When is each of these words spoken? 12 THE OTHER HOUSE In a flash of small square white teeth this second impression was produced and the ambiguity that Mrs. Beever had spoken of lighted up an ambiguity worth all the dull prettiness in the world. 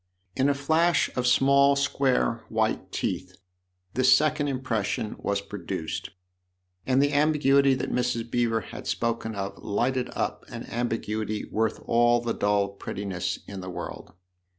12 0.35 0.35
THE 0.35 0.41
OTHER 0.41 0.49
HOUSE 0.49 0.57
In 0.59 0.63
a 0.63 0.65
flash 0.65 1.09
of 1.15 1.27
small 1.27 1.75
square 1.75 2.43
white 2.49 2.91
teeth 2.91 3.35
this 3.93 4.17
second 4.17 4.47
impression 4.47 5.15
was 5.19 5.41
produced 5.41 6.09
and 6.87 6.99
the 6.99 7.13
ambiguity 7.13 7.75
that 7.75 7.91
Mrs. 7.93 8.31
Beever 8.31 8.61
had 8.61 8.87
spoken 8.87 9.35
of 9.35 9.59
lighted 9.59 10.09
up 10.15 10.43
an 10.49 10.63
ambiguity 10.71 11.45
worth 11.51 11.83
all 11.85 12.19
the 12.19 12.33
dull 12.33 12.69
prettiness 12.69 13.37
in 13.47 13.61
the 13.61 13.69
world. 13.69 14.13